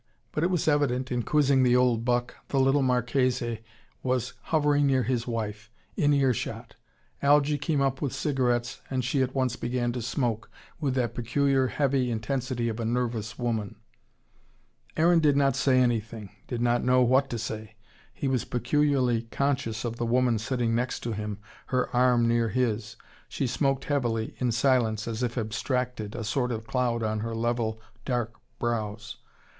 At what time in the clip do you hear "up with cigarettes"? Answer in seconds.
7.81-8.81